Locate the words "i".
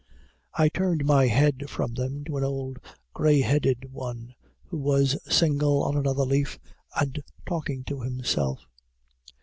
0.55-0.67